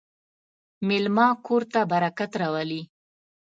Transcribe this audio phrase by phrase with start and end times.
[0.87, 2.81] مېلمه کور ته برکت راولي.